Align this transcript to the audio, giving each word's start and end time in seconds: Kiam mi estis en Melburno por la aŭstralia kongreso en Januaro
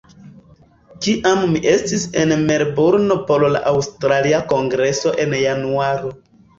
Kiam 1.05 1.43
mi 1.51 1.61
estis 1.75 2.07
en 2.23 2.35
Melburno 2.49 3.21
por 3.31 3.49
la 3.55 3.65
aŭstralia 3.75 4.43
kongreso 4.57 5.19
en 5.29 5.41
Januaro 5.47 6.17